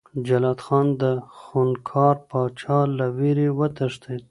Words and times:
جلات 0.27 0.59
خان 0.65 0.87
د 1.01 1.03
خونکار 1.39 2.15
پاچا 2.29 2.79
له 2.97 3.05
ویرې 3.17 3.47
وتښتېد. 3.59 4.19